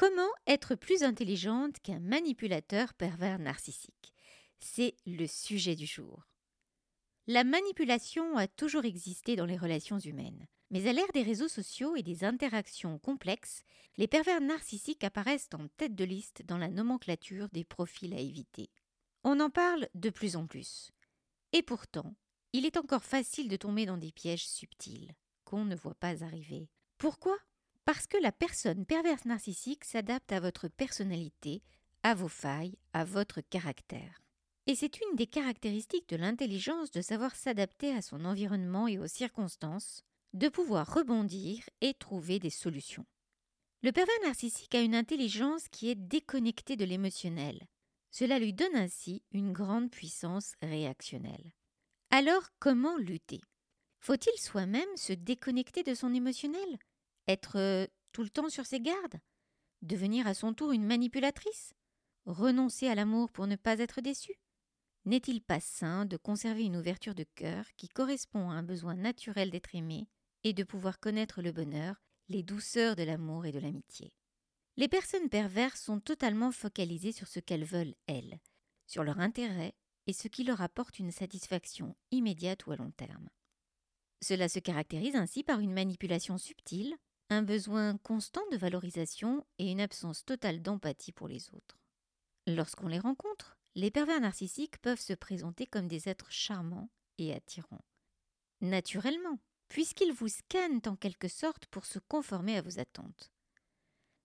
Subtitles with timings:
[0.00, 4.14] Comment être plus intelligente qu'un manipulateur pervers narcissique?
[4.58, 6.26] C'est le sujet du jour.
[7.26, 10.46] La manipulation a toujours existé dans les relations humaines.
[10.70, 13.60] Mais à l'ère des réseaux sociaux et des interactions complexes,
[13.98, 18.70] les pervers narcissiques apparaissent en tête de liste dans la nomenclature des profils à éviter.
[19.22, 20.92] On en parle de plus en plus.
[21.52, 22.14] Et pourtant,
[22.54, 25.12] il est encore facile de tomber dans des pièges subtils
[25.44, 26.70] qu'on ne voit pas arriver.
[26.96, 27.36] Pourquoi
[27.92, 31.60] parce que la personne perverse narcissique s'adapte à votre personnalité,
[32.04, 34.22] à vos failles, à votre caractère.
[34.68, 39.08] Et c'est une des caractéristiques de l'intelligence de savoir s'adapter à son environnement et aux
[39.08, 40.04] circonstances,
[40.34, 43.06] de pouvoir rebondir et trouver des solutions.
[43.82, 47.58] Le pervers narcissique a une intelligence qui est déconnectée de l'émotionnel.
[48.12, 51.50] Cela lui donne ainsi une grande puissance réactionnelle.
[52.10, 53.40] Alors comment lutter?
[53.98, 56.78] Faut-il soi-même se déconnecter de son émotionnel?
[57.28, 59.20] Être tout le temps sur ses gardes?
[59.82, 61.72] Devenir à son tour une manipulatrice?
[62.26, 64.34] Renoncer à l'amour pour ne pas être déçu
[65.04, 69.50] N'est-il pas sain de conserver une ouverture de cœur qui correspond à un besoin naturel
[69.50, 70.08] d'être aimé
[70.44, 74.12] et de pouvoir connaître le bonheur, les douceurs de l'amour et de l'amitié?
[74.76, 78.38] Les personnes perverses sont totalement focalisées sur ce qu'elles veulent, elles,
[78.86, 79.74] sur leur intérêt
[80.06, 83.28] et ce qui leur apporte une satisfaction immédiate ou à long terme.
[84.22, 86.96] Cela se caractérise ainsi par une manipulation subtile,
[87.30, 91.78] un besoin constant de valorisation et une absence totale d'empathie pour les autres.
[92.48, 97.84] Lorsqu'on les rencontre, les pervers narcissiques peuvent se présenter comme des êtres charmants et attirants.
[98.60, 103.30] Naturellement, puisqu'ils vous scannent en quelque sorte pour se conformer à vos attentes.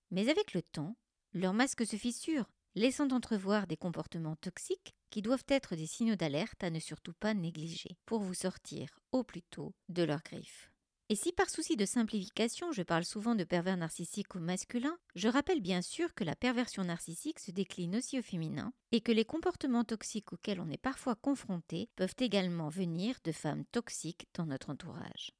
[0.09, 0.97] Mais avec le temps,
[1.33, 6.63] leur masque se fissure, laissant entrevoir des comportements toxiques qui doivent être des signaux d'alerte
[6.63, 10.71] à ne surtout pas négliger pour vous sortir au plus tôt de leurs griffes.
[11.07, 15.27] Et si par souci de simplification je parle souvent de pervers narcissique au masculin, je
[15.27, 19.23] rappelle bien sûr que la perversion narcissique se décline aussi au féminin et que les
[19.23, 24.71] comportements toxiques auxquels on est parfois confronté peuvent également venir de femmes toxiques dans notre
[24.71, 25.31] entourage.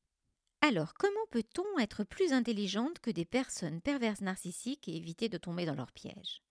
[0.61, 5.65] Alors, comment peut-on être plus intelligente que des personnes perverses narcissiques et éviter de tomber
[5.65, 6.43] dans leurs pièges?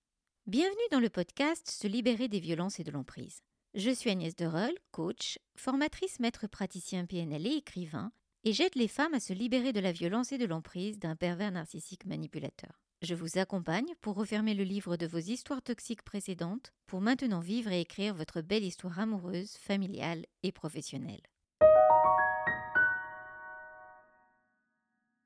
[0.49, 3.43] Bienvenue dans le podcast Se libérer des violences et de l'emprise.
[3.75, 8.13] Je suis Agnès Derol, coach, formatrice maître praticien PNL et écrivain,
[8.45, 11.51] et j'aide les femmes à se libérer de la violence et de l'emprise d'un pervers
[11.51, 12.81] narcissique manipulateur.
[13.03, 17.73] Je vous accompagne pour refermer le livre de vos histoires toxiques précédentes pour maintenant vivre
[17.73, 21.23] et écrire votre belle histoire amoureuse, familiale et professionnelle.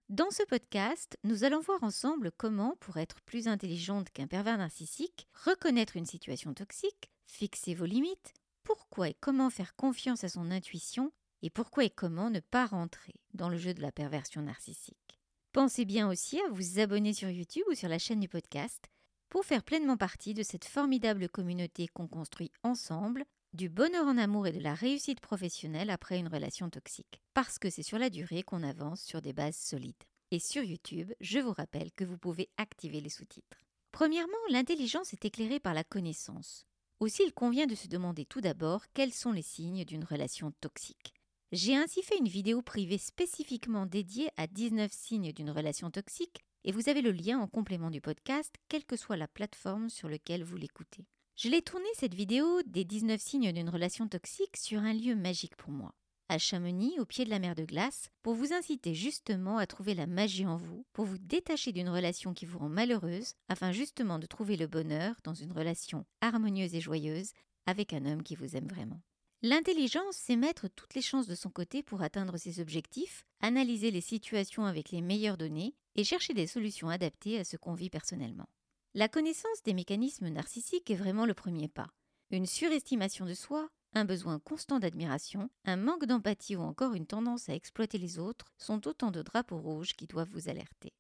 [0.09, 5.29] Dans ce podcast, nous allons voir ensemble comment, pour être plus intelligente qu'un pervers narcissique,
[5.45, 8.33] reconnaître une situation toxique, fixer vos limites,
[8.65, 11.13] pourquoi et comment faire confiance à son intuition
[11.43, 15.21] et pourquoi et comment ne pas rentrer dans le jeu de la perversion narcissique?
[15.53, 18.89] Pensez bien aussi à vous abonner sur YouTube ou sur la chaîne du podcast
[19.29, 24.47] pour faire pleinement partie de cette formidable communauté qu'on construit ensemble, du bonheur en amour
[24.47, 28.43] et de la réussite professionnelle après une relation toxique, parce que c'est sur la durée
[28.43, 30.05] qu'on avance sur des bases solides.
[30.31, 33.59] Et sur YouTube, je vous rappelle que vous pouvez activer les sous-titres.
[33.91, 36.67] Premièrement, l'intelligence est éclairée par la connaissance.
[37.01, 41.15] Aussi, il convient de se demander tout d'abord quels sont les signes d'une relation toxique.
[41.51, 46.73] J'ai ainsi fait une vidéo privée spécifiquement dédiée à 19 signes d'une relation toxique et
[46.73, 50.45] vous avez le lien en complément du podcast, quelle que soit la plateforme sur laquelle
[50.45, 51.07] vous l'écoutez.
[51.37, 55.57] Je l'ai tournée cette vidéo des 19 signes d'une relation toxique sur un lieu magique
[55.57, 55.95] pour moi,
[56.29, 59.95] à Chamonix, au pied de la mer de glace, pour vous inciter justement à trouver
[59.95, 64.19] la magie en vous, pour vous détacher d'une relation qui vous rend malheureuse, afin justement
[64.19, 67.33] de trouver le bonheur dans une relation harmonieuse et joyeuse
[67.65, 69.01] avec un homme qui vous aime vraiment.
[69.43, 74.01] L'intelligence, c'est mettre toutes les chances de son côté pour atteindre ses objectifs, analyser les
[74.01, 78.49] situations avec les meilleures données et chercher des solutions adaptées à ce qu'on vit personnellement.
[78.95, 81.89] La connaissance des mécanismes narcissiques est vraiment le premier pas.
[82.33, 87.49] Une surestimation de soi, un besoin constant d'admiration, un manque d'empathie ou encore une tendance
[87.49, 90.93] à exploiter les autres sont autant de drapeaux rouges qui doivent vous alerter.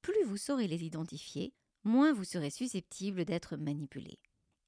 [0.00, 1.52] Plus vous saurez les identifier,
[1.84, 4.18] moins vous serez susceptible d'être manipulé.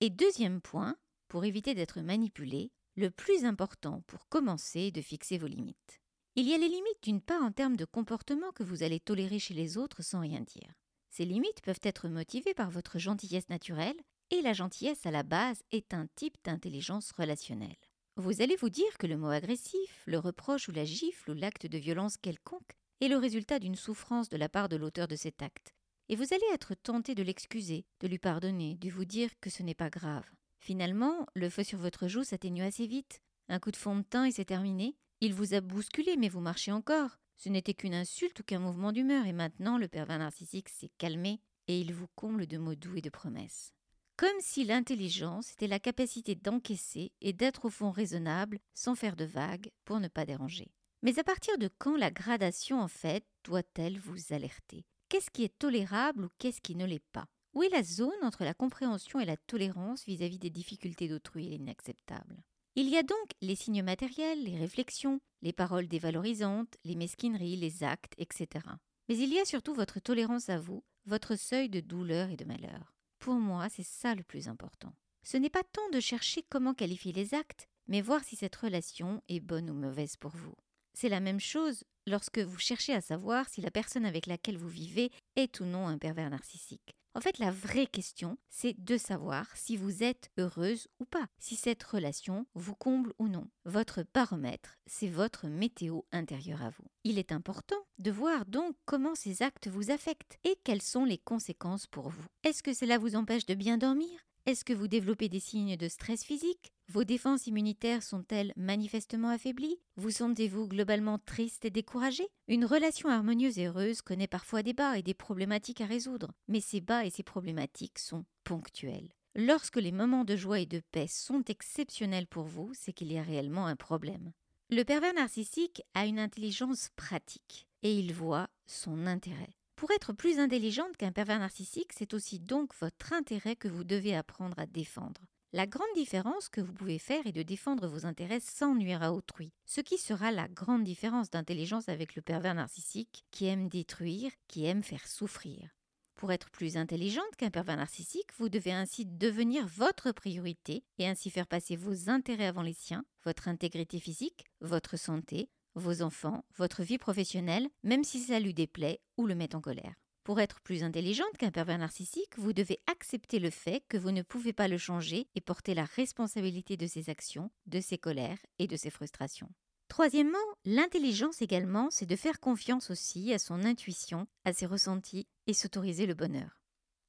[0.00, 0.96] Et deuxième point,
[1.28, 6.00] pour éviter d'être manipulé, le plus important pour commencer est de fixer vos limites.
[6.36, 9.38] Il y a les limites d'une part en termes de comportement que vous allez tolérer
[9.38, 10.72] chez les autres sans rien dire.
[11.10, 14.00] Ces limites peuvent être motivées par votre gentillesse naturelle,
[14.30, 17.76] et la gentillesse à la base est un type d'intelligence relationnelle.
[18.16, 21.66] Vous allez vous dire que le mot agressif, le reproche ou la gifle ou l'acte
[21.66, 25.42] de violence quelconque est le résultat d'une souffrance de la part de l'auteur de cet
[25.42, 25.74] acte,
[26.08, 29.62] et vous allez être tenté de l'excuser, de lui pardonner, de vous dire que ce
[29.62, 30.28] n'est pas grave.
[30.64, 33.20] Finalement, le feu sur votre joue s'atténue assez vite.
[33.50, 34.96] Un coup de fond de teint et c'est terminé.
[35.20, 37.18] Il vous a bousculé, mais vous marchez encore.
[37.36, 41.42] Ce n'était qu'une insulte ou qu'un mouvement d'humeur, et maintenant le pervers narcissique s'est calmé
[41.68, 43.74] et il vous comble de mots doux et de promesses.
[44.16, 49.26] Comme si l'intelligence était la capacité d'encaisser et d'être au fond raisonnable sans faire de
[49.26, 50.72] vagues pour ne pas déranger.
[51.02, 54.86] Mais à partir de quand la gradation, en fait, doit-elle vous alerter?
[55.10, 57.28] Qu'est-ce qui est tolérable ou qu'est-ce qui ne l'est pas?
[57.54, 61.58] Où est la zone entre la compréhension et la tolérance vis-à-vis des difficultés d'autrui et
[61.58, 62.42] l'inacceptable
[62.74, 67.84] Il y a donc les signes matériels, les réflexions, les paroles dévalorisantes, les mesquineries, les
[67.84, 68.66] actes, etc.
[69.08, 72.44] Mais il y a surtout votre tolérance à vous, votre seuil de douleur et de
[72.44, 72.96] malheur.
[73.20, 74.92] Pour moi, c'est ça le plus important.
[75.22, 79.22] Ce n'est pas tant de chercher comment qualifier les actes, mais voir si cette relation
[79.28, 80.56] est bonne ou mauvaise pour vous.
[80.92, 84.68] C'est la même chose lorsque vous cherchez à savoir si la personne avec laquelle vous
[84.68, 86.96] vivez est ou non un pervers narcissique.
[87.16, 91.54] En fait, la vraie question, c'est de savoir si vous êtes heureuse ou pas, si
[91.54, 93.46] cette relation vous comble ou non.
[93.64, 96.84] Votre baromètre, c'est votre météo intérieure à vous.
[97.04, 101.18] Il est important de voir donc comment ces actes vous affectent et quelles sont les
[101.18, 102.26] conséquences pour vous.
[102.42, 104.26] Est-ce que cela vous empêche de bien dormir?
[104.46, 106.73] Est-ce que vous développez des signes de stress physique?
[106.88, 109.78] Vos défenses immunitaires sont-elles manifestement affaiblies?
[109.96, 112.24] Vous sentez-vous globalement triste et découragé?
[112.46, 116.60] Une relation harmonieuse et heureuse connaît parfois des bas et des problématiques à résoudre, mais
[116.60, 119.10] ces bas et ces problématiques sont ponctuels.
[119.34, 123.18] Lorsque les moments de joie et de paix sont exceptionnels pour vous, c'est qu'il y
[123.18, 124.32] a réellement un problème.
[124.70, 129.56] Le pervers narcissique a une intelligence pratique et il voit son intérêt.
[129.76, 134.14] Pour être plus intelligente qu'un pervers narcissique, c'est aussi donc votre intérêt que vous devez
[134.14, 135.20] apprendre à défendre.
[135.54, 139.12] La grande différence que vous pouvez faire est de défendre vos intérêts sans nuire à
[139.12, 144.32] autrui, ce qui sera la grande différence d'intelligence avec le pervers narcissique qui aime détruire,
[144.48, 145.70] qui aime faire souffrir.
[146.16, 151.30] Pour être plus intelligente qu'un pervers narcissique, vous devez ainsi devenir votre priorité et ainsi
[151.30, 156.82] faire passer vos intérêts avant les siens, votre intégrité physique, votre santé, vos enfants, votre
[156.82, 159.94] vie professionnelle, même si ça lui déplaît ou le met en colère.
[160.24, 164.22] Pour être plus intelligente qu'un pervers narcissique, vous devez accepter le fait que vous ne
[164.22, 168.66] pouvez pas le changer et porter la responsabilité de ses actions, de ses colères et
[168.66, 169.50] de ses frustrations.
[169.88, 175.52] Troisièmement, l'intelligence également, c'est de faire confiance aussi à son intuition, à ses ressentis et
[175.52, 176.58] s'autoriser le bonheur.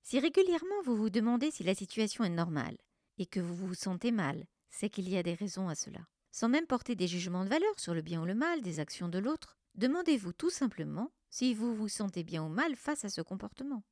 [0.04, 2.78] Si régulièrement vous vous demandez si la situation est normale
[3.18, 6.02] et que vous vous sentez mal, c'est qu'il y a des raisons à cela.
[6.34, 9.08] Sans même porter des jugements de valeur sur le bien ou le mal des actions
[9.08, 13.20] de l'autre, demandez-vous tout simplement si vous vous sentez bien ou mal face à ce
[13.20, 13.84] comportement.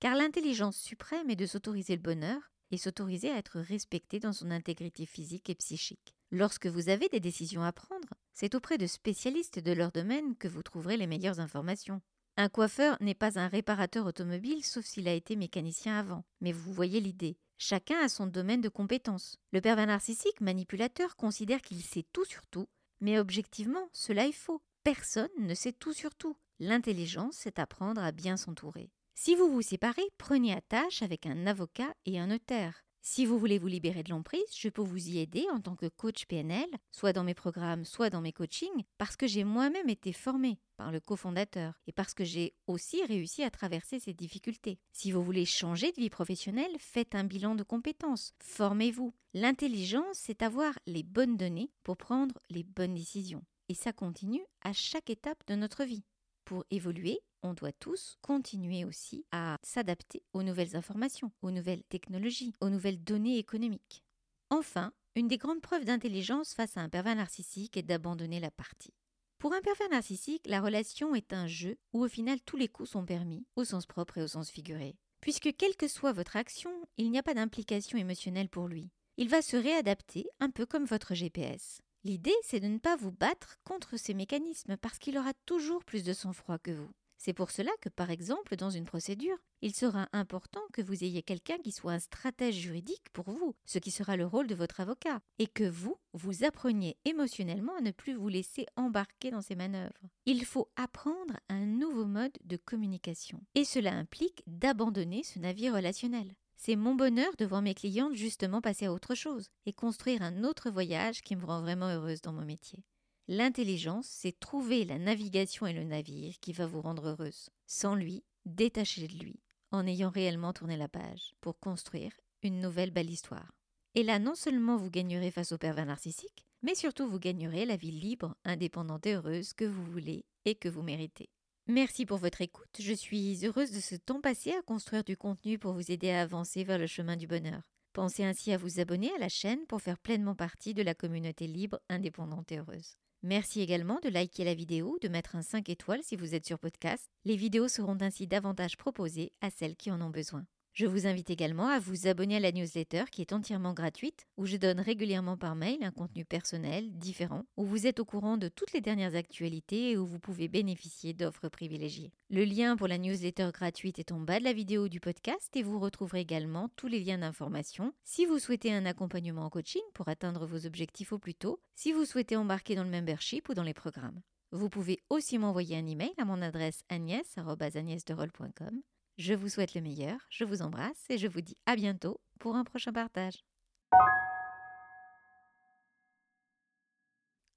[0.00, 4.50] Car l'intelligence suprême est de s'autoriser le bonheur et s'autoriser à être respecté dans son
[4.50, 6.16] intégrité physique et psychique.
[6.32, 10.48] Lorsque vous avez des décisions à prendre, c'est auprès de spécialistes de leur domaine que
[10.48, 12.02] vous trouverez les meilleures informations.
[12.36, 16.72] Un coiffeur n'est pas un réparateur automobile sauf s'il a été mécanicien avant, mais vous
[16.72, 17.38] voyez l'idée.
[17.56, 19.38] Chacun a son domaine de compétence.
[19.52, 22.66] Le pervers narcissique manipulateur considère qu'il sait tout sur tout,
[23.00, 24.60] mais objectivement, cela est faux.
[24.82, 26.36] Personne ne sait tout sur tout.
[26.62, 28.90] L'intelligence, c'est apprendre à bien s'entourer.
[29.14, 32.84] Si vous vous séparez, prenez attache avec un avocat et un notaire.
[33.00, 35.88] Si vous voulez vous libérer de l'emprise, je peux vous y aider en tant que
[35.88, 40.12] coach PNL, soit dans mes programmes, soit dans mes coachings, parce que j'ai moi-même été
[40.12, 44.78] formée par le cofondateur et parce que j'ai aussi réussi à traverser ces difficultés.
[44.92, 49.14] Si vous voulez changer de vie professionnelle, faites un bilan de compétences, formez-vous.
[49.32, 53.46] L'intelligence, c'est avoir les bonnes données pour prendre les bonnes décisions.
[53.70, 56.04] Et ça continue à chaque étape de notre vie
[56.50, 62.54] pour évoluer, on doit tous continuer aussi à s'adapter aux nouvelles informations, aux nouvelles technologies,
[62.60, 64.02] aux nouvelles données économiques.
[64.48, 68.92] Enfin, une des grandes preuves d'intelligence face à un pervers narcissique est d'abandonner la partie.
[69.38, 72.90] Pour un pervers narcissique, la relation est un jeu où au final tous les coups
[72.90, 74.96] sont permis, au sens propre et au sens figuré.
[75.20, 78.90] Puisque quelle que soit votre action, il n'y a pas d'implication émotionnelle pour lui.
[79.18, 81.80] Il va se réadapter un peu comme votre GPS.
[82.02, 86.02] L'idée, c'est de ne pas vous battre contre ces mécanismes parce qu'il aura toujours plus
[86.02, 86.90] de sang-froid que vous.
[87.22, 91.22] C'est pour cela que, par exemple, dans une procédure, il sera important que vous ayez
[91.22, 94.80] quelqu'un qui soit un stratège juridique pour vous, ce qui sera le rôle de votre
[94.80, 99.54] avocat, et que vous, vous appreniez émotionnellement à ne plus vous laisser embarquer dans ces
[99.54, 99.92] manœuvres.
[100.24, 106.34] Il faut apprendre un nouveau mode de communication, et cela implique d'abandonner ce navire relationnel.
[106.62, 110.44] C'est mon bonheur de voir mes clientes justement passer à autre chose et construire un
[110.44, 112.84] autre voyage qui me rend vraiment heureuse dans mon métier.
[113.28, 117.48] L'intelligence, c'est trouver la navigation et le navire qui va vous rendre heureuse.
[117.66, 119.40] Sans lui, détachez de lui,
[119.70, 122.12] en ayant réellement tourné la page, pour construire
[122.42, 123.56] une nouvelle belle histoire.
[123.94, 127.76] Et là, non seulement vous gagnerez face au pervers narcissique, mais surtout vous gagnerez la
[127.76, 131.30] vie libre, indépendante et heureuse que vous voulez et que vous méritez.
[131.70, 132.78] Merci pour votre écoute.
[132.80, 136.22] Je suis heureuse de ce temps passé à construire du contenu pour vous aider à
[136.22, 137.62] avancer vers le chemin du bonheur.
[137.92, 141.46] Pensez ainsi à vous abonner à la chaîne pour faire pleinement partie de la communauté
[141.46, 142.96] libre, indépendante et heureuse.
[143.22, 146.58] Merci également de liker la vidéo, de mettre un 5 étoiles si vous êtes sur
[146.58, 147.08] podcast.
[147.24, 150.46] Les vidéos seront ainsi davantage proposées à celles qui en ont besoin.
[150.72, 154.46] Je vous invite également à vous abonner à la newsletter qui est entièrement gratuite, où
[154.46, 158.48] je donne régulièrement par mail un contenu personnel, différent, où vous êtes au courant de
[158.48, 162.12] toutes les dernières actualités et où vous pouvez bénéficier d'offres privilégiées.
[162.30, 165.62] Le lien pour la newsletter gratuite est en bas de la vidéo du podcast et
[165.62, 170.08] vous retrouverez également tous les liens d'information si vous souhaitez un accompagnement en coaching pour
[170.08, 173.64] atteindre vos objectifs au plus tôt, si vous souhaitez embarquer dans le membership ou dans
[173.64, 174.20] les programmes.
[174.52, 178.82] Vous pouvez aussi m'envoyer un email à mon adresse agnès.agnèsderol.com
[179.20, 182.56] je vous souhaite le meilleur, je vous embrasse et je vous dis à bientôt pour
[182.56, 183.44] un prochain partage.